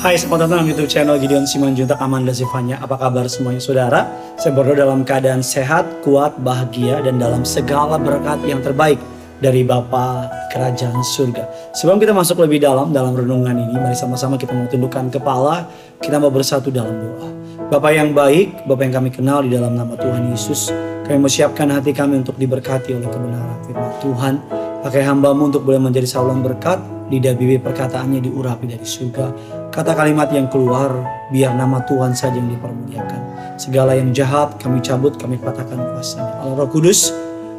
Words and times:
Hai, 0.00 0.16
selamat 0.16 0.48
datang 0.48 0.64
di 0.64 0.72
YouTube 0.72 0.88
channel 0.88 1.20
Gideon 1.20 1.44
Simanjuntak 1.44 2.00
Amanda 2.00 2.32
Zivanya. 2.32 2.80
Apa 2.80 2.96
kabar 2.96 3.28
semuanya 3.28 3.60
saudara? 3.60 4.08
Saya 4.40 4.56
berdoa 4.56 4.80
dalam 4.80 5.04
keadaan 5.04 5.44
sehat, 5.44 5.84
kuat, 6.00 6.40
bahagia, 6.40 7.04
dan 7.04 7.20
dalam 7.20 7.44
segala 7.44 8.00
berkat 8.00 8.40
yang 8.48 8.64
terbaik 8.64 8.96
dari 9.44 9.60
Bapa 9.60 10.24
Kerajaan 10.48 11.04
Surga. 11.04 11.44
Sebelum 11.76 12.00
kita 12.00 12.16
masuk 12.16 12.40
lebih 12.40 12.64
dalam 12.64 12.96
dalam 12.96 13.12
renungan 13.12 13.52
ini, 13.52 13.76
mari 13.76 13.92
sama-sama 13.92 14.40
kita 14.40 14.56
mau 14.56 14.64
tundukkan 14.72 15.12
kepala, 15.12 15.68
kita 16.00 16.16
mau 16.16 16.32
bersatu 16.32 16.72
dalam 16.72 16.96
doa. 16.96 17.28
Bapak 17.68 17.92
yang 17.92 18.16
baik, 18.16 18.64
Bapak 18.64 18.88
yang 18.88 19.04
kami 19.04 19.12
kenal 19.12 19.44
di 19.44 19.52
dalam 19.52 19.76
nama 19.76 19.92
Tuhan 20.00 20.32
Yesus, 20.32 20.72
kami 21.04 21.20
mau 21.20 21.28
siapkan 21.28 21.68
hati 21.68 21.92
kami 21.92 22.24
untuk 22.24 22.40
diberkati 22.40 22.96
oleh 22.96 23.04
kebenaran 23.04 23.60
firman 23.68 23.92
Tuhan. 24.00 24.34
Pakai 24.80 25.04
hambamu 25.04 25.52
untuk 25.52 25.68
boleh 25.68 25.92
menjadi 25.92 26.08
saluran 26.08 26.40
berkat, 26.40 26.80
lidah 27.12 27.36
bibir 27.36 27.60
perkataannya 27.60 28.24
diurapi 28.24 28.72
dari 28.72 28.86
surga. 28.88 29.26
Kata 29.68 29.92
kalimat 29.92 30.32
yang 30.32 30.48
keluar, 30.48 30.96
biar 31.28 31.52
nama 31.52 31.84
Tuhan 31.84 32.16
saja 32.16 32.40
yang 32.40 32.48
dipermuliakan. 32.48 33.20
Segala 33.60 33.92
yang 33.92 34.16
jahat 34.16 34.56
kami 34.56 34.80
cabut, 34.80 35.20
kami 35.20 35.36
patahkan 35.36 35.76
kuasanya. 35.76 36.40
Allah 36.40 36.64
Roh 36.64 36.68
Kudus, 36.72 37.12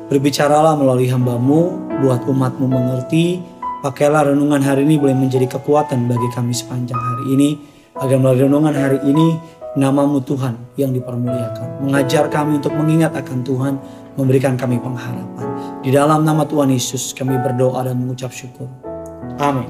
berbicaralah 0.09 0.73
melalui 0.73 1.05
hambamu, 1.13 1.77
buat 2.01 2.25
umatmu 2.25 2.65
mengerti. 2.65 3.45
Pakailah 3.85 4.33
renungan 4.33 4.63
hari 4.63 4.89
ini 4.89 4.97
boleh 4.97 5.13
menjadi 5.13 5.45
kekuatan 5.45 6.09
bagi 6.09 6.27
kami 6.33 6.55
sepanjang 6.55 6.97
hari 6.97 7.37
ini. 7.37 7.49
Agar 7.93 8.17
melalui 8.17 8.49
renungan 8.49 8.73
hari 8.73 8.99
ini, 9.05 9.37
namamu 9.77 10.17
Tuhan 10.25 10.57
yang 10.81 10.89
dipermuliakan. 10.97 11.85
Mengajar 11.85 12.25
kami 12.31 12.57
untuk 12.57 12.73
mengingat 12.73 13.13
akan 13.13 13.45
Tuhan, 13.45 13.73
memberikan 14.17 14.57
kami 14.57 14.81
pengharapan. 14.81 15.45
Di 15.83 15.93
dalam 15.93 16.25
nama 16.25 16.47
Tuhan 16.47 16.73
Yesus 16.73 17.13
kami 17.13 17.37
berdoa 17.37 17.85
dan 17.85 17.99
mengucap 17.99 18.31
syukur. 18.31 18.92
Amin. 19.39 19.69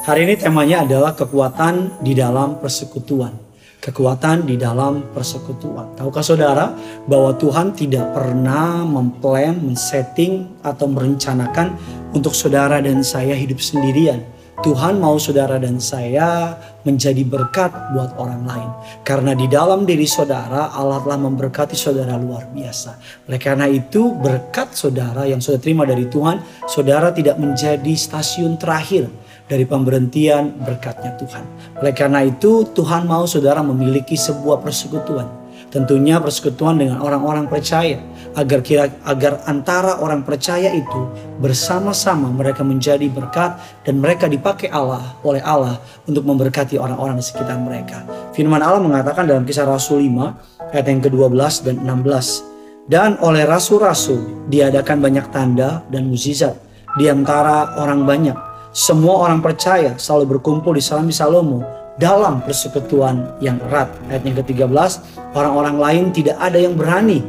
Hari 0.00 0.26
ini 0.26 0.34
temanya 0.40 0.82
adalah 0.82 1.12
kekuatan 1.12 2.00
di 2.00 2.16
dalam 2.16 2.56
persekutuan. 2.58 3.36
Kekuatan 3.80 4.48
di 4.48 4.60
dalam 4.60 5.12
persekutuan. 5.12 5.96
Tahukah 5.96 6.24
saudara 6.24 6.72
bahwa 7.08 7.36
Tuhan 7.36 7.72
tidak 7.76 8.12
pernah 8.12 8.84
memplan, 8.84 9.60
men-setting 9.60 10.60
atau 10.64 10.88
merencanakan 10.88 11.76
untuk 12.12 12.36
saudara 12.36 12.80
dan 12.80 13.00
saya 13.00 13.32
hidup 13.36 13.60
sendirian 13.60 14.20
Tuhan 14.60 15.00
mau 15.00 15.16
saudara 15.16 15.56
dan 15.56 15.80
saya 15.80 16.52
menjadi 16.84 17.24
berkat 17.24 17.72
buat 17.96 18.12
orang 18.20 18.44
lain. 18.44 18.70
Karena 19.00 19.32
di 19.32 19.48
dalam 19.48 19.88
diri 19.88 20.04
saudara 20.04 20.68
Allah 20.76 21.00
telah 21.00 21.16
memberkati 21.16 21.72
saudara 21.72 22.20
luar 22.20 22.44
biasa. 22.52 23.00
Oleh 23.24 23.40
karena 23.40 23.64
itu 23.72 24.12
berkat 24.20 24.76
saudara 24.76 25.24
yang 25.24 25.40
sudah 25.40 25.56
terima 25.56 25.88
dari 25.88 26.04
Tuhan, 26.12 26.44
saudara 26.68 27.08
tidak 27.08 27.40
menjadi 27.40 27.92
stasiun 27.96 28.60
terakhir 28.60 29.08
dari 29.48 29.64
pemberhentian 29.64 30.52
berkatnya 30.60 31.16
Tuhan. 31.16 31.44
Oleh 31.80 31.96
karena 31.96 32.20
itu 32.20 32.68
Tuhan 32.76 33.08
mau 33.08 33.24
saudara 33.24 33.64
memiliki 33.64 34.12
sebuah 34.12 34.60
persekutuan 34.60 35.39
Tentunya 35.70 36.18
persekutuan 36.18 36.82
dengan 36.82 36.98
orang-orang 36.98 37.46
percaya 37.46 38.02
agar 38.34 38.58
kira 38.58 38.90
agar 39.06 39.38
antara 39.46 40.02
orang 40.02 40.26
percaya 40.26 40.66
itu 40.74 41.06
bersama-sama 41.38 42.26
mereka 42.26 42.66
menjadi 42.66 43.06
berkat 43.06 43.54
dan 43.86 44.02
mereka 44.02 44.26
dipakai 44.26 44.66
Allah 44.74 45.14
oleh 45.22 45.38
Allah 45.46 45.78
untuk 46.10 46.26
memberkati 46.26 46.74
orang-orang 46.74 47.22
di 47.22 47.24
sekitar 47.26 47.54
mereka. 47.62 48.02
Firman 48.34 48.58
Allah 48.58 48.82
mengatakan 48.82 49.30
dalam 49.30 49.46
Kisah 49.46 49.62
Rasul 49.62 50.10
5 50.10 50.74
ayat 50.74 50.86
yang 50.90 51.02
ke-12 51.06 51.38
dan 51.62 51.76
16 51.86 52.90
dan 52.90 53.14
oleh 53.22 53.46
rasul-rasul 53.46 54.50
diadakan 54.50 54.98
banyak 54.98 55.30
tanda 55.30 55.86
dan 55.86 56.10
mukjizat 56.10 56.58
di 56.98 57.06
antara 57.06 57.78
orang 57.78 58.02
banyak. 58.02 58.34
Semua 58.74 59.26
orang 59.26 59.38
percaya 59.38 59.94
selalu 59.94 60.38
berkumpul 60.38 60.74
di 60.74 60.82
Salami 60.82 61.14
Salomo 61.14 61.79
dalam 61.96 62.44
persekutuan 62.44 63.40
yang 63.42 63.58
erat. 63.70 63.90
Ayat 64.12 64.22
yang 64.22 64.36
ke-13, 64.42 64.70
orang-orang 65.34 65.76
lain 65.80 66.04
tidak 66.14 66.36
ada 66.38 66.58
yang 66.60 66.78
berani 66.78 67.24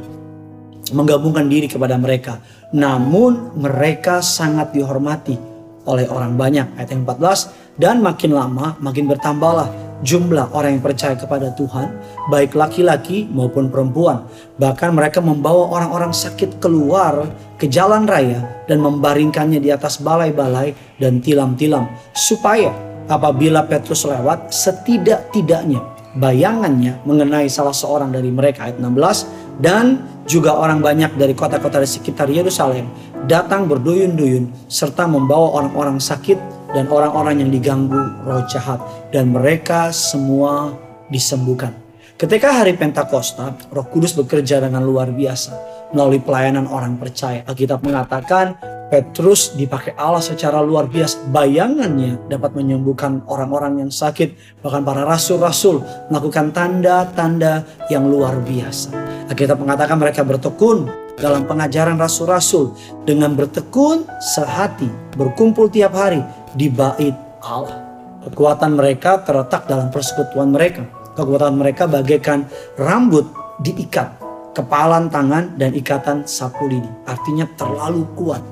menggabungkan 0.92 1.48
diri 1.48 1.72
kepada 1.72 1.96
mereka. 1.96 2.44
Namun 2.76 3.56
mereka 3.58 4.20
sangat 4.20 4.76
dihormati 4.76 5.40
oleh 5.88 6.06
orang 6.12 6.38
banyak. 6.38 6.78
Ayat 6.78 6.90
yang 6.94 7.04
14, 7.08 7.80
dan 7.80 8.04
makin 8.04 8.36
lama 8.36 8.76
makin 8.84 9.08
bertambahlah 9.08 9.72
jumlah 10.02 10.50
orang 10.52 10.78
yang 10.78 10.84
percaya 10.84 11.14
kepada 11.14 11.54
Tuhan, 11.54 11.94
baik 12.30 12.58
laki-laki 12.58 13.30
maupun 13.30 13.70
perempuan. 13.70 14.26
Bahkan 14.58 14.90
mereka 14.98 15.22
membawa 15.22 15.70
orang-orang 15.72 16.12
sakit 16.12 16.58
keluar 16.58 17.30
ke 17.62 17.70
jalan 17.70 18.10
raya 18.10 18.66
dan 18.66 18.82
membaringkannya 18.82 19.62
di 19.62 19.70
atas 19.70 20.02
balai-balai 20.02 20.74
dan 20.98 21.22
tilam-tilam 21.22 21.86
supaya 22.18 22.74
apabila 23.12 23.68
Petrus 23.68 24.08
lewat 24.08 24.56
setidak-tidaknya 24.56 25.84
bayangannya 26.16 27.04
mengenai 27.04 27.52
salah 27.52 27.76
seorang 27.76 28.12
dari 28.12 28.32
mereka 28.32 28.68
ayat 28.68 28.80
16 28.80 29.60
dan 29.60 30.00
juga 30.24 30.56
orang 30.56 30.80
banyak 30.80 31.16
dari 31.20 31.36
kota-kota 31.36 31.84
di 31.84 31.90
sekitar 31.92 32.32
Yerusalem 32.32 32.88
datang 33.28 33.68
berduyun-duyun 33.68 34.68
serta 34.72 35.08
membawa 35.08 35.60
orang-orang 35.60 36.00
sakit 36.00 36.40
dan 36.72 36.88
orang-orang 36.88 37.44
yang 37.44 37.52
diganggu 37.52 38.00
roh 38.24 38.44
jahat 38.48 38.80
dan 39.12 39.32
mereka 39.32 39.92
semua 39.92 40.72
disembuhkan. 41.12 41.76
Ketika 42.16 42.54
hari 42.54 42.78
Pentakosta, 42.78 43.58
Roh 43.74 43.88
Kudus 43.90 44.14
bekerja 44.14 44.62
dengan 44.62 44.86
luar 44.86 45.10
biasa 45.10 45.58
melalui 45.92 46.22
pelayanan 46.22 46.70
orang 46.70 46.96
percaya. 46.96 47.42
Alkitab 47.50 47.82
mengatakan 47.82 48.56
Petrus 48.92 49.56
dipakai 49.56 49.96
Allah 49.96 50.20
secara 50.20 50.60
luar 50.60 50.92
biasa. 50.92 51.32
Bayangannya 51.32 52.28
dapat 52.28 52.60
menyembuhkan 52.60 53.24
orang-orang 53.24 53.88
yang 53.88 53.88
sakit. 53.88 54.60
Bahkan 54.60 54.84
para 54.84 55.08
rasul-rasul 55.08 55.80
melakukan 56.12 56.52
tanda-tanda 56.52 57.64
yang 57.88 58.12
luar 58.12 58.36
biasa. 58.44 58.92
Kita 59.32 59.56
mengatakan 59.56 59.96
mereka 59.96 60.28
bertekun 60.28 60.92
dalam 61.16 61.48
pengajaran 61.48 61.96
rasul-rasul. 61.96 62.76
Dengan 63.08 63.32
bertekun 63.32 64.04
sehati, 64.20 64.92
berkumpul 65.16 65.72
tiap 65.72 65.96
hari 65.96 66.20
di 66.52 66.68
bait 66.68 67.16
Allah. 67.40 67.80
Kekuatan 68.28 68.76
mereka 68.76 69.24
terletak 69.24 69.72
dalam 69.72 69.88
persekutuan 69.88 70.52
mereka. 70.52 70.84
Kekuatan 71.16 71.56
mereka 71.56 71.88
bagaikan 71.88 72.44
rambut 72.76 73.24
diikat 73.64 74.20
kepalan 74.52 75.08
tangan 75.08 75.56
dan 75.56 75.72
ikatan 75.72 76.28
sapu 76.28 76.68
lidi. 76.68 76.92
Artinya 77.08 77.48
terlalu 77.56 78.04
kuat 78.20 78.44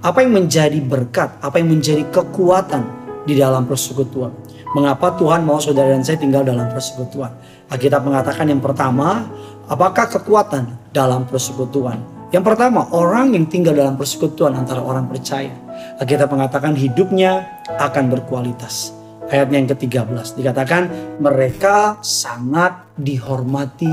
apa 0.00 0.24
yang 0.24 0.32
menjadi 0.32 0.80
berkat, 0.80 1.36
apa 1.44 1.60
yang 1.60 1.76
menjadi 1.76 2.08
kekuatan 2.08 2.82
di 3.28 3.36
dalam 3.36 3.68
persekutuan. 3.68 4.32
Mengapa 4.72 5.12
Tuhan 5.18 5.44
mau 5.44 5.60
saudara 5.60 5.92
dan 5.92 6.00
saya 6.00 6.16
tinggal 6.16 6.46
dalam 6.46 6.72
persekutuan? 6.72 7.34
Alkitab 7.68 8.06
mengatakan 8.06 8.48
yang 8.48 8.62
pertama, 8.64 9.28
apakah 9.68 10.08
kekuatan 10.08 10.94
dalam 10.94 11.28
persekutuan? 11.28 12.00
Yang 12.30 12.54
pertama, 12.54 12.86
orang 12.94 13.34
yang 13.34 13.50
tinggal 13.50 13.74
dalam 13.74 13.98
persekutuan 13.98 14.54
antara 14.54 14.80
orang 14.80 15.10
percaya. 15.10 15.50
Alkitab 15.98 16.30
mengatakan 16.30 16.78
hidupnya 16.78 17.60
akan 17.76 18.08
berkualitas. 18.08 18.94
Ayatnya 19.30 19.62
yang 19.62 19.70
ke-13 19.70 20.42
dikatakan 20.42 20.82
mereka 21.22 22.02
sangat 22.02 22.88
dihormati 22.98 23.90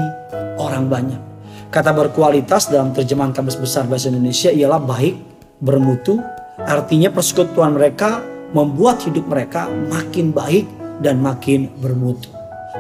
orang 0.57 0.89
banyak. 0.89 1.21
Kata 1.69 1.93
berkualitas 1.93 2.71
dalam 2.71 2.95
terjemahan 2.95 3.35
kamus 3.35 3.59
besar 3.59 3.85
bahasa 3.85 4.09
Indonesia 4.09 4.49
ialah 4.49 4.81
baik, 4.81 5.26
bermutu, 5.61 6.21
artinya 6.61 7.09
persekutuan 7.09 7.73
mereka 7.77 8.21
membuat 8.53 9.03
hidup 9.03 9.25
mereka 9.27 9.67
makin 9.89 10.31
baik 10.31 10.65
dan 11.01 11.19
makin 11.19 11.69
bermutu. 11.81 12.29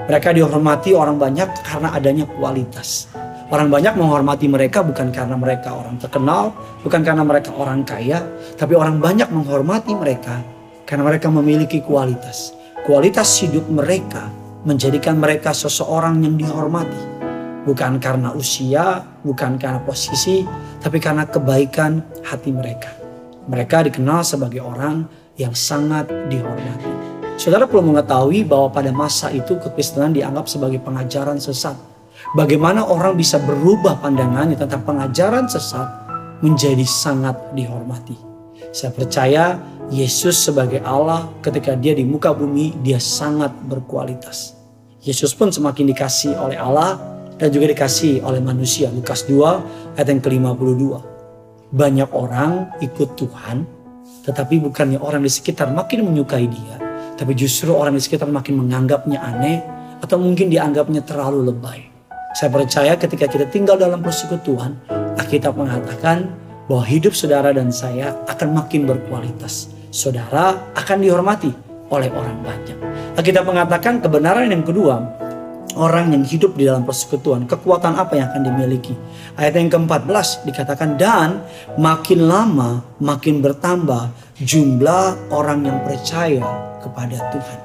Mereka 0.07 0.31
dihormati 0.31 0.95
orang 0.95 1.19
banyak 1.19 1.49
karena 1.67 1.91
adanya 1.91 2.25
kualitas. 2.29 3.11
Orang 3.47 3.71
banyak 3.71 3.95
menghormati 3.95 4.47
mereka 4.51 4.83
bukan 4.83 5.11
karena 5.11 5.35
mereka 5.39 5.71
orang 5.71 5.95
terkenal, 5.99 6.51
bukan 6.83 7.01
karena 7.03 7.23
mereka 7.23 7.51
orang 7.55 7.83
kaya, 7.87 8.23
tapi 8.59 8.75
orang 8.75 8.99
banyak 8.99 9.27
menghormati 9.31 9.95
mereka 9.95 10.43
karena 10.83 11.03
mereka 11.07 11.27
memiliki 11.31 11.79
kualitas. 11.83 12.55
Kualitas 12.83 13.27
hidup 13.43 13.67
mereka 13.67 14.31
menjadikan 14.67 15.19
mereka 15.19 15.55
seseorang 15.55 16.23
yang 16.23 16.35
dihormati 16.35 17.17
bukan 17.67 17.99
karena 17.99 18.31
usia, 18.31 19.03
bukan 19.27 19.59
karena 19.59 19.83
posisi, 19.83 20.47
tapi 20.87 21.03
karena 21.03 21.27
kebaikan 21.27 21.99
hati 22.23 22.55
mereka. 22.55 22.87
Mereka 23.51 23.91
dikenal 23.91 24.23
sebagai 24.23 24.63
orang 24.63 25.03
yang 25.35 25.51
sangat 25.51 26.07
dihormati. 26.31 26.87
Saudara 27.35 27.67
perlu 27.67 27.91
mengetahui 27.91 28.47
bahwa 28.47 28.71
pada 28.71 28.95
masa 28.95 29.27
itu 29.35 29.59
kekristenan 29.59 30.15
dianggap 30.15 30.47
sebagai 30.47 30.79
pengajaran 30.79 31.43
sesat. 31.43 31.75
Bagaimana 32.39 32.87
orang 32.87 33.19
bisa 33.19 33.35
berubah 33.35 33.99
pandangannya 33.99 34.55
tentang 34.55 34.87
pengajaran 34.87 35.51
sesat 35.51 35.91
menjadi 36.39 36.87
sangat 36.87 37.35
dihormati. 37.51 38.15
Saya 38.71 38.95
percaya 38.95 39.59
Yesus 39.91 40.39
sebagai 40.39 40.79
Allah 40.87 41.27
ketika 41.43 41.75
dia 41.75 41.99
di 41.99 42.07
muka 42.07 42.31
bumi 42.31 42.79
dia 42.79 43.03
sangat 43.03 43.51
berkualitas. 43.67 44.55
Yesus 45.03 45.35
pun 45.35 45.51
semakin 45.51 45.91
dikasih 45.91 46.39
oleh 46.39 46.55
Allah 46.55 46.95
dan 47.37 47.53
juga 47.53 47.69
dikasih 47.69 48.25
oleh 48.25 48.41
manusia. 48.41 48.89
Lukas 48.89 49.23
2 49.29 49.86
ayat 49.97 50.13
yang 50.13 50.21
ke-52. 50.21 50.83
Banyak 51.73 52.09
orang 52.13 52.71
ikut 52.79 53.17
Tuhan, 53.17 53.65
tetapi 54.23 54.61
bukannya 54.63 55.01
orang 55.01 55.25
di 55.25 55.31
sekitar 55.33 55.73
makin 55.73 56.07
menyukai 56.07 56.47
dia, 56.47 56.77
Tapi 57.17 57.33
justru 57.33 57.73
orang 57.73 57.97
di 57.97 58.01
sekitar 58.05 58.29
makin 58.29 58.61
menganggapnya 58.61 59.17
aneh 59.17 59.57
atau 60.05 60.21
mungkin 60.21 60.53
dianggapnya 60.53 61.01
terlalu 61.01 61.49
lebay. 61.49 61.89
Saya 62.37 62.53
percaya 62.53 62.93
ketika 62.93 63.25
kita 63.25 63.49
tinggal 63.49 63.81
dalam 63.81 64.05
persekutuan, 64.05 64.77
Alkitab 65.17 65.57
mengatakan 65.57 66.29
bahwa 66.69 66.85
hidup 66.85 67.17
saudara 67.17 67.49
dan 67.49 67.73
saya 67.73 68.13
akan 68.29 68.61
makin 68.61 68.85
berkualitas. 68.85 69.73
Saudara 69.89 70.69
akan 70.77 71.01
dihormati 71.01 71.49
oleh 71.89 72.13
orang 72.13 72.37
banyak. 72.45 72.77
Alkitab 73.17 73.49
mengatakan 73.49 73.97
kebenaran 73.97 74.53
yang 74.53 74.61
kedua, 74.61 75.01
orang 75.77 76.11
yang 76.11 76.25
hidup 76.25 76.57
di 76.57 76.65
dalam 76.65 76.83
persekutuan, 76.83 77.45
kekuatan 77.45 77.93
apa 77.93 78.17
yang 78.17 78.33
akan 78.33 78.41
dimiliki. 78.49 78.97
Ayat 79.37 79.61
yang 79.61 79.69
ke-14 79.69 80.49
dikatakan, 80.49 80.97
dan 80.97 81.45
makin 81.77 82.25
lama 82.25 82.81
makin 82.97 83.39
bertambah 83.39 84.09
jumlah 84.41 85.29
orang 85.29 85.69
yang 85.69 85.77
percaya 85.85 86.43
kepada 86.81 87.17
Tuhan. 87.29 87.59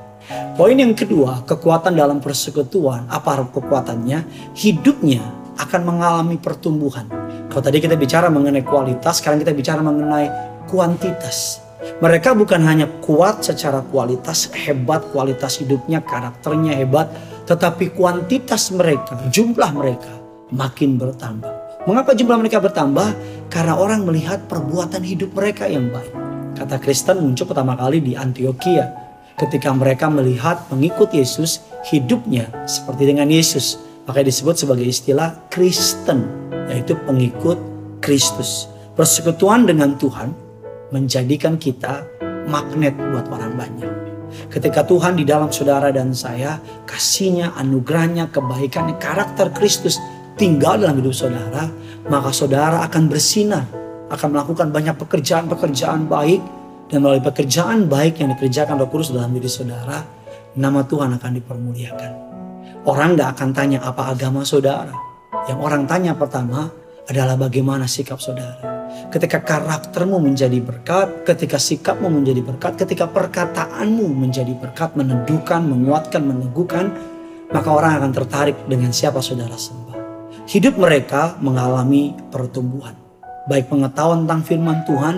Poin 0.52 0.76
yang 0.76 0.92
kedua, 0.92 1.42
kekuatan 1.48 1.96
dalam 1.96 2.20
persekutuan. 2.20 3.08
Apa 3.08 3.48
kekuatannya? 3.48 4.52
Hidupnya 4.52 5.24
akan 5.56 5.80
mengalami 5.82 6.36
pertumbuhan. 6.36 7.08
Kalau 7.48 7.62
tadi 7.64 7.80
kita 7.80 7.96
bicara 7.96 8.28
mengenai 8.28 8.64
kualitas, 8.64 9.20
sekarang 9.20 9.40
kita 9.40 9.52
bicara 9.56 9.80
mengenai 9.80 10.28
kuantitas. 10.68 11.60
Mereka 11.98 12.38
bukan 12.38 12.62
hanya 12.62 12.86
kuat 13.02 13.42
secara 13.42 13.82
kualitas, 13.82 14.50
hebat 14.54 15.02
kualitas 15.10 15.58
hidupnya, 15.58 15.98
karakternya 16.02 16.78
hebat, 16.78 17.10
tetapi 17.46 17.92
kuantitas 17.92 18.70
mereka, 18.70 19.18
jumlah 19.30 19.70
mereka 19.74 20.12
makin 20.54 21.00
bertambah. 21.00 21.50
Mengapa 21.82 22.14
jumlah 22.14 22.38
mereka 22.38 22.62
bertambah? 22.62 23.08
Karena 23.50 23.74
orang 23.74 24.06
melihat 24.06 24.46
perbuatan 24.46 25.02
hidup 25.02 25.34
mereka 25.34 25.66
yang 25.66 25.90
baik. 25.90 26.14
Kata 26.54 26.78
Kristen 26.78 27.18
muncul 27.18 27.50
pertama 27.50 27.74
kali 27.74 27.98
di 27.98 28.14
Antioquia 28.14 28.86
ketika 29.34 29.74
mereka 29.74 30.06
melihat 30.06 30.62
pengikut 30.70 31.10
Yesus 31.10 31.64
hidupnya 31.90 32.46
seperti 32.70 33.10
dengan 33.10 33.26
Yesus. 33.26 33.82
Maka 34.06 34.22
disebut 34.22 34.58
sebagai 34.58 34.86
istilah 34.86 35.34
Kristen, 35.50 36.26
yaitu 36.70 36.94
pengikut 37.06 37.58
Kristus. 38.02 38.70
Persekutuan 38.94 39.66
dengan 39.66 39.94
Tuhan 39.98 40.34
menjadikan 40.94 41.58
kita 41.58 42.06
magnet 42.46 42.94
buat 42.98 43.26
orang 43.30 43.54
banyak. 43.58 44.11
Ketika 44.52 44.84
Tuhan 44.84 45.16
di 45.16 45.24
dalam 45.24 45.48
saudara 45.48 45.88
dan 45.92 46.12
saya, 46.12 46.60
kasihnya, 46.84 47.56
anugerahnya, 47.56 48.28
kebaikannya, 48.32 48.96
karakter 49.00 49.52
Kristus 49.52 50.00
tinggal 50.36 50.80
dalam 50.80 51.00
hidup 51.00 51.14
saudara, 51.14 51.68
maka 52.08 52.34
saudara 52.34 52.82
akan 52.88 53.08
bersinar, 53.08 53.64
akan 54.10 54.28
melakukan 54.32 54.68
banyak 54.72 54.96
pekerjaan-pekerjaan 54.96 56.08
baik, 56.08 56.40
dan 56.92 57.00
melalui 57.00 57.24
pekerjaan 57.24 57.88
baik 57.88 58.20
yang 58.20 58.36
dikerjakan 58.36 58.76
Roh 58.76 58.90
Kudus 58.92 59.16
dalam 59.16 59.32
diri 59.32 59.48
saudara, 59.48 60.04
nama 60.52 60.84
Tuhan 60.84 61.16
akan 61.16 61.30
dipermuliakan. 61.40 62.12
Orang 62.84 63.16
gak 63.16 63.38
akan 63.38 63.48
tanya 63.56 63.78
apa 63.80 64.12
agama 64.12 64.44
saudara. 64.44 64.92
Yang 65.48 65.58
orang 65.64 65.88
tanya 65.88 66.12
pertama 66.12 66.68
adalah 67.12 67.36
bagaimana 67.36 67.84
sikap 67.84 68.16
saudara. 68.16 68.56
Ketika 69.12 69.44
karaktermu 69.44 70.16
menjadi 70.16 70.56
berkat, 70.64 71.28
ketika 71.28 71.60
sikapmu 71.60 72.08
menjadi 72.08 72.40
berkat, 72.40 72.80
ketika 72.80 73.04
perkataanmu 73.12 74.08
menjadi 74.08 74.56
berkat, 74.56 74.96
meneduhkan, 74.96 75.60
menguatkan, 75.68 76.24
meneguhkan, 76.24 76.88
maka 77.52 77.68
orang 77.68 78.00
akan 78.00 78.10
tertarik 78.16 78.56
dengan 78.64 78.88
siapa 78.88 79.20
saudara 79.20 79.52
sembah. 79.52 80.00
Hidup 80.48 80.80
mereka 80.80 81.36
mengalami 81.44 82.16
pertumbuhan. 82.32 82.96
Baik 83.44 83.68
pengetahuan 83.68 84.24
tentang 84.24 84.42
firman 84.48 84.78
Tuhan, 84.88 85.16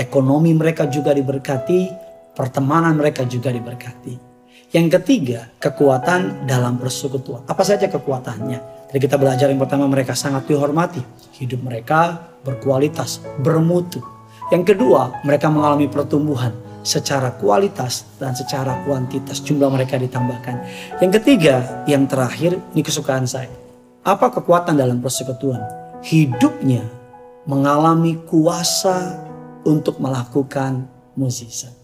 ekonomi 0.00 0.56
mereka 0.56 0.88
juga 0.88 1.12
diberkati, 1.12 1.92
pertemanan 2.32 2.96
mereka 2.96 3.28
juga 3.28 3.52
diberkati. 3.52 4.34
Yang 4.74 4.98
ketiga, 4.98 5.52
kekuatan 5.62 6.48
dalam 6.50 6.80
persekutuan. 6.80 7.46
Apa 7.46 7.62
saja 7.62 7.86
kekuatannya? 7.86 8.73
Jadi 8.94 9.10
kita 9.10 9.18
belajar 9.18 9.50
yang 9.50 9.58
pertama 9.58 9.90
mereka 9.90 10.14
sangat 10.14 10.46
dihormati. 10.46 11.02
Hidup 11.34 11.66
mereka 11.66 12.30
berkualitas, 12.46 13.18
bermutu. 13.42 13.98
Yang 14.54 14.70
kedua, 14.70 15.18
mereka 15.26 15.50
mengalami 15.50 15.90
pertumbuhan 15.90 16.54
secara 16.86 17.34
kualitas 17.34 18.06
dan 18.22 18.38
secara 18.38 18.86
kuantitas 18.86 19.42
jumlah 19.42 19.66
mereka 19.66 19.98
ditambahkan. 19.98 20.62
Yang 21.02 21.18
ketiga, 21.18 21.82
yang 21.90 22.06
terakhir, 22.06 22.54
ini 22.70 22.86
kesukaan 22.86 23.26
saya. 23.26 23.50
Apa 24.06 24.30
kekuatan 24.30 24.78
dalam 24.78 25.02
persekutuan? 25.02 25.58
Hidupnya 26.06 26.86
mengalami 27.50 28.22
kuasa 28.30 29.18
untuk 29.66 29.98
melakukan 29.98 30.86
mukjizat. 31.18 31.83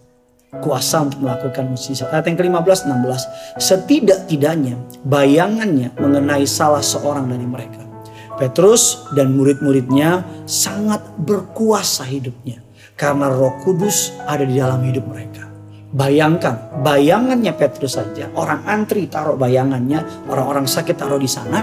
Kuasa 0.50 1.06
untuk 1.06 1.22
melakukan 1.22 1.70
mukjizat. 1.70 2.10
Ayat 2.10 2.26
yang 2.26 2.38
ke-15 2.42 2.90
16. 2.90 3.62
Setidak-tidaknya 3.62 4.74
bayangannya 5.06 5.94
mengenai 5.94 6.42
salah 6.42 6.82
seorang 6.82 7.30
dari 7.30 7.46
mereka. 7.46 7.86
Petrus 8.34 9.06
dan 9.14 9.30
murid-muridnya 9.38 10.26
sangat 10.50 11.06
berkuasa 11.22 12.02
hidupnya 12.02 12.58
karena 12.98 13.30
Roh 13.30 13.62
Kudus 13.62 14.10
ada 14.26 14.42
di 14.42 14.58
dalam 14.58 14.82
hidup 14.82 15.06
mereka. 15.06 15.46
Bayangkan, 15.94 16.82
bayangannya 16.82 17.54
Petrus 17.54 17.94
saja, 17.94 18.26
orang 18.34 18.66
antri 18.66 19.06
taruh 19.06 19.38
bayangannya, 19.38 20.02
orang-orang 20.26 20.66
sakit 20.66 20.98
taruh 20.98 21.18
di 21.18 21.30
sana. 21.30 21.62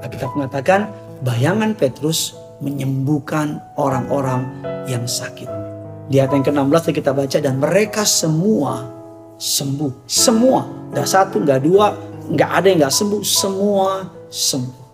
Kita 0.00 0.32
mengatakan 0.32 0.88
bayangan 1.20 1.76
Petrus 1.76 2.32
menyembuhkan 2.64 3.60
orang-orang 3.76 4.48
yang 4.88 5.04
sakit. 5.04 5.67
Di 6.08 6.16
ayat 6.16 6.32
yang 6.32 6.44
ke-16 6.44 6.96
kita 6.96 7.12
baca 7.12 7.36
dan 7.36 7.60
mereka 7.60 8.02
semua 8.08 8.88
sembuh. 9.36 10.08
Semua. 10.08 10.64
Gak 10.96 11.04
satu, 11.04 11.44
gak 11.44 11.68
dua, 11.68 11.92
gak 12.32 12.50
ada 12.64 12.66
yang 12.72 12.80
gak 12.88 12.96
sembuh. 12.96 13.20
Semua 13.20 14.08
sembuh. 14.32 14.88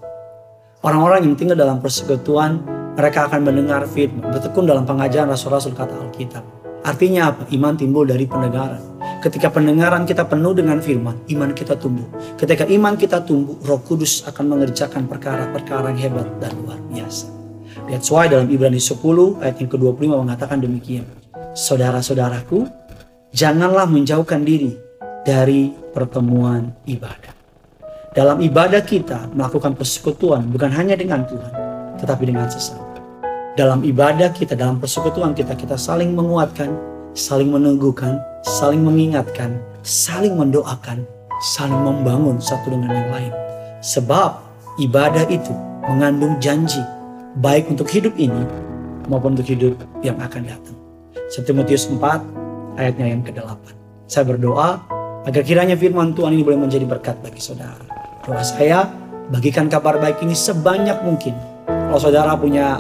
Orang-orang 0.83 1.25
yang 1.25 1.39
tinggal 1.39 1.57
dalam 1.57 1.79
persekutuan, 1.79 2.61
mereka 2.99 3.31
akan 3.31 3.41
mendengar 3.47 3.87
firman. 3.87 4.27
Bertekun 4.27 4.67
dalam 4.67 4.83
pengajaran 4.85 5.31
rasul-rasul 5.31 5.73
kata 5.73 5.95
Alkitab. 5.97 6.45
Artinya 6.85 7.33
apa? 7.33 7.49
Iman 7.55 7.79
timbul 7.79 8.05
dari 8.05 8.29
pendengaran. 8.29 8.83
Ketika 9.25 9.49
pendengaran 9.49 10.05
kita 10.05 10.29
penuh 10.29 10.53
dengan 10.53 10.85
firman, 10.85 11.17
iman 11.33 11.51
kita 11.57 11.81
tumbuh. 11.81 12.05
Ketika 12.37 12.69
iman 12.69 12.99
kita 13.01 13.25
tumbuh, 13.25 13.57
roh 13.65 13.81
kudus 13.81 14.21
akan 14.29 14.53
mengerjakan 14.53 15.09
perkara-perkara 15.09 15.97
yang 15.97 16.13
hebat 16.13 16.29
dan 16.45 16.53
luar 16.61 16.77
biasa. 16.93 17.44
That's 17.91 18.09
why 18.11 18.31
dalam 18.31 18.49
Ibrani 18.51 18.79
10 18.79 19.43
ayat 19.43 19.57
yang 19.59 19.71
ke-25 19.71 20.03
mengatakan 20.15 20.59
demikian. 20.63 21.07
Saudara-saudaraku, 21.55 22.67
janganlah 23.35 23.87
menjauhkan 23.87 24.43
diri 24.43 24.75
dari 25.27 25.75
pertemuan 25.95 26.75
ibadah. 26.87 27.35
Dalam 28.15 28.39
ibadah 28.39 28.79
kita 28.87 29.27
melakukan 29.35 29.75
persekutuan 29.75 30.47
bukan 30.47 30.71
hanya 30.71 30.95
dengan 30.95 31.27
Tuhan, 31.27 31.53
tetapi 31.99 32.31
dengan 32.31 32.47
sesama. 32.47 32.95
Dalam 33.59 33.83
ibadah 33.83 34.31
kita, 34.31 34.55
dalam 34.55 34.79
persekutuan 34.79 35.35
kita, 35.35 35.55
kita 35.59 35.75
saling 35.75 36.15
menguatkan, 36.15 36.75
saling 37.15 37.51
meneguhkan, 37.51 38.19
saling 38.43 38.83
mengingatkan, 38.83 39.59
saling 39.83 40.35
mendoakan, 40.35 41.07
saling 41.43 41.79
membangun 41.79 42.39
satu 42.39 42.71
dengan 42.71 42.91
yang 42.95 43.11
lain. 43.11 43.33
Sebab 43.83 44.43
ibadah 44.79 45.27
itu 45.31 45.55
mengandung 45.87 46.39
janji 46.43 46.83
baik 47.39 47.67
untuk 47.71 47.91
hidup 47.91 48.15
ini 48.15 48.47
maupun 49.11 49.35
untuk 49.35 49.49
hidup 49.51 49.75
yang 50.07 50.15
akan 50.23 50.47
datang. 50.47 50.77
1 51.35 51.43
Timotius 51.43 51.91
4 51.91 52.79
ayatnya 52.79 53.07
yang 53.11 53.23
ke-8. 53.27 53.75
Saya 54.07 54.25
berdoa 54.29 54.79
agar 55.27 55.43
kiranya 55.43 55.75
firman 55.75 56.15
Tuhan 56.15 56.37
ini 56.37 56.47
boleh 56.47 56.61
menjadi 56.63 56.87
berkat 56.87 57.19
bagi 57.25 57.43
saudara. 57.43 57.81
Doa 58.23 58.45
saya 58.45 58.87
bagikan 59.35 59.67
kabar 59.67 59.99
baik 59.99 60.23
ini 60.23 60.37
sebanyak 60.37 61.01
mungkin. 61.03 61.35
Kalau 61.67 62.01
saudara 62.01 62.39
punya 62.39 62.79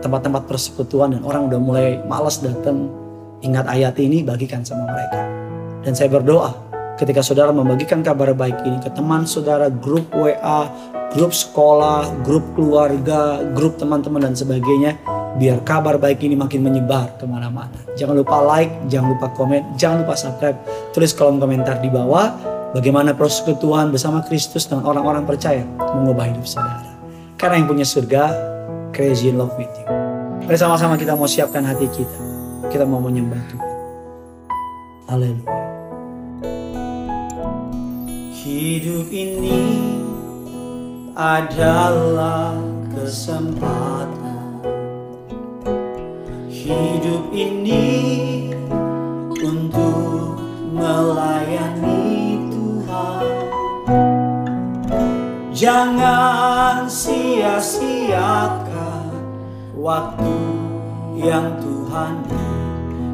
tempat-tempat 0.00 0.46
persekutuan 0.46 1.16
dan 1.16 1.22
orang 1.26 1.50
udah 1.50 1.60
mulai 1.60 1.98
malas 2.06 2.38
datang, 2.38 2.88
ingat 3.42 3.66
ayat 3.66 3.98
ini 3.98 4.22
bagikan 4.22 4.62
sama 4.62 4.86
mereka. 4.86 5.20
Dan 5.82 5.96
saya 5.96 6.12
berdoa 6.12 6.69
ketika 7.00 7.24
saudara 7.24 7.48
membagikan 7.48 8.04
kabar 8.04 8.36
baik 8.36 8.60
ini 8.68 8.76
ke 8.84 8.92
teman 8.92 9.24
saudara, 9.24 9.72
grup 9.72 10.12
WA, 10.12 10.68
grup 11.16 11.32
sekolah, 11.32 12.12
grup 12.20 12.44
keluarga, 12.52 13.40
grup 13.56 13.80
teman-teman 13.80 14.28
dan 14.28 14.36
sebagainya, 14.36 15.00
biar 15.40 15.64
kabar 15.64 15.96
baik 15.96 16.20
ini 16.20 16.36
makin 16.36 16.60
menyebar 16.60 17.16
ke 17.16 17.24
mana-mana. 17.24 17.72
Jangan 17.96 18.20
lupa 18.20 18.44
like, 18.44 18.68
jangan 18.92 19.16
lupa 19.16 19.32
komen, 19.32 19.80
jangan 19.80 20.04
lupa 20.04 20.12
subscribe. 20.12 20.60
Tulis 20.92 21.16
kolom 21.16 21.40
komentar 21.40 21.80
di 21.80 21.88
bawah 21.88 22.36
bagaimana 22.76 23.16
persekutuan 23.16 23.88
bersama 23.88 24.20
Kristus 24.28 24.68
dengan 24.68 24.84
orang-orang 24.84 25.24
percaya 25.24 25.64
mengubah 25.96 26.28
hidup 26.28 26.44
saudara. 26.44 26.92
Karena 27.40 27.64
yang 27.64 27.68
punya 27.72 27.88
surga, 27.88 28.22
crazy 28.92 29.32
in 29.32 29.40
love 29.40 29.56
with 29.56 29.72
you. 29.72 29.88
Mari 30.44 30.58
sama-sama 30.60 31.00
kita 31.00 31.16
mau 31.16 31.24
siapkan 31.24 31.64
hati 31.64 31.88
kita. 31.88 32.20
Kita 32.68 32.84
mau 32.84 33.00
menyembah 33.00 33.40
Tuhan. 33.48 33.72
Haleluya. 35.08 35.59
Hidup 38.40 39.12
ini 39.12 39.92
adalah 41.12 42.56
kesempatan 42.88 44.64
Hidup 46.48 47.36
ini 47.36 48.48
untuk 49.44 50.40
melayani 50.72 52.40
Tuhan. 52.48 53.28
Jangan 55.52 56.88
sia-siakan 56.88 57.60
waktu 59.76 60.40
yang 61.12 61.60
Tuhan. 61.60 62.24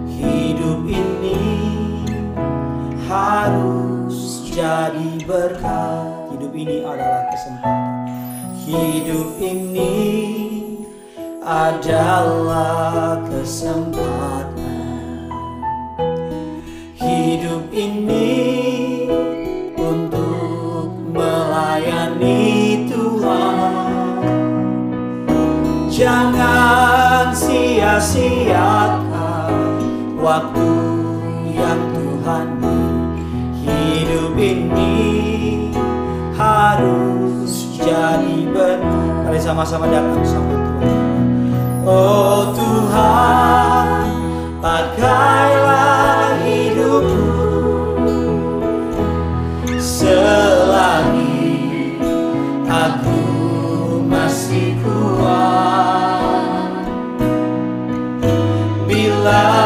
Hidup 0.07 0.87
ini 0.87 1.43
harus 3.11 3.96
jadi 4.57 5.21
berkat. 5.29 6.33
Hidup 6.33 6.57
ini 6.57 6.81
adalah 6.81 7.29
kesempatan. 7.29 8.09
Hidup 8.65 9.37
ini 9.37 9.93
adalah 11.45 13.21
kesempatan. 13.29 14.57
Hidup 16.97 17.69
ini 17.69 18.33
untuk 19.77 20.89
melayani 21.13 22.89
Tuhan. 22.89 24.25
Jangan 25.93 27.29
sia-siakan 27.37 29.05
waktu 30.17 30.96
ini 34.47 34.95
harus 36.39 37.67
jadi 37.83 38.39
benar. 38.55 39.27
Mari 39.27 39.41
sama-sama 39.43 39.91
datang 39.91 40.23
sama 40.23 40.55
Tuhan. 40.55 41.03
Oh 41.87 42.55
Tuhan, 42.55 44.07
pakailah 44.63 46.39
hidupku 46.47 48.23
selagi 49.79 51.99
aku 52.67 53.23
masih 54.07 54.79
kuat. 54.83 56.75
Bila 58.87 59.66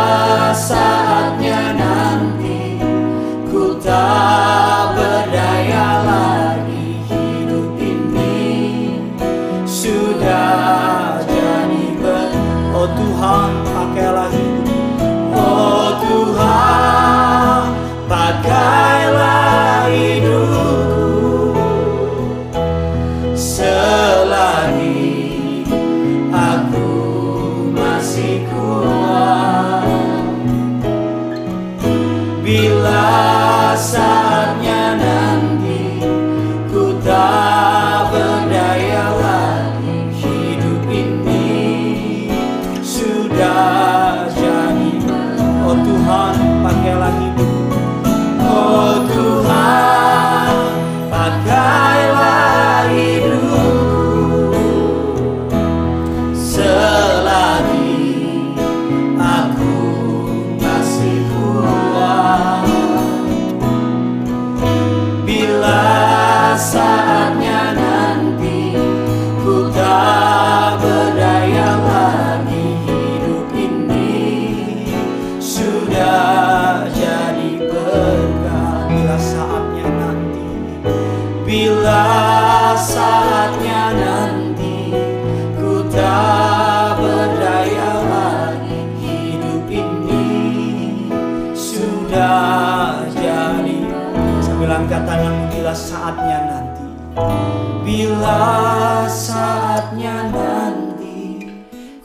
saatnya 99.10 100.30
nanti 100.30 101.46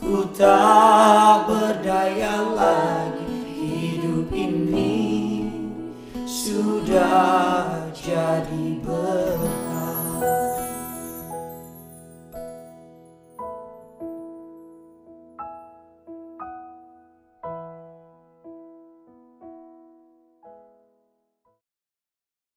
ku 0.01 0.25
tak 0.33 0.84